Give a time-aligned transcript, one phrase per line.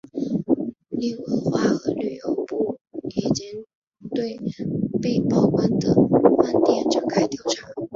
[0.97, 3.63] 另文化和旅游部已经
[4.15, 4.35] 对
[4.99, 7.69] 被曝光的饭店展开调查。